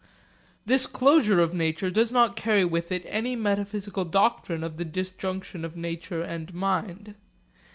This 0.65 0.87
closure 0.87 1.39
of 1.39 1.53
nature 1.53 1.91
does 1.91 2.11
not 2.11 2.35
carry 2.35 2.65
with 2.65 2.91
it 2.91 3.05
any 3.07 3.35
metaphysical 3.35 4.03
doctrine 4.03 4.63
of 4.63 4.77
the 4.77 4.83
disjunction 4.85 5.63
of 5.63 5.77
nature 5.77 6.23
and 6.23 6.51
mind. 6.55 7.13